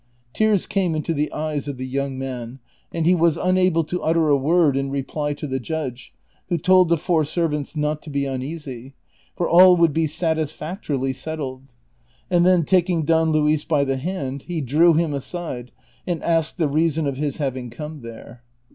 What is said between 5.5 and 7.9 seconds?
judge, who told the four servants